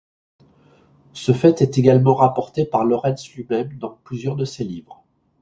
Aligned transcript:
Ce 1.13 1.31
fait 1.31 1.61
est 1.61 1.77
également 1.77 2.15
rapporté 2.15 2.65
par 2.65 2.85
Lorenz 2.85 3.35
lui-même 3.35 3.77
dans 3.77 3.99
plusieurs 4.03 4.35
de 4.35 4.45
ses 4.45 4.63
livres. 4.63 5.03